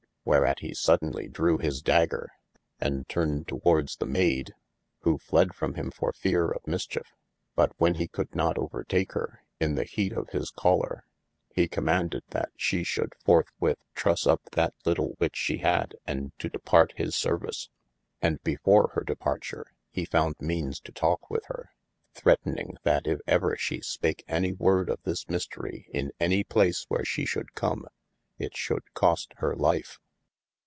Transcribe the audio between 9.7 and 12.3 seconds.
the heat of his coller, he commaunded